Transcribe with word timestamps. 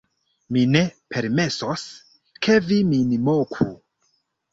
mi 0.55 0.61
ne 0.75 0.79
permesos, 1.15 1.83
ke 2.47 2.55
vi 2.71 2.79
min 2.95 3.13
moku! 3.29 3.69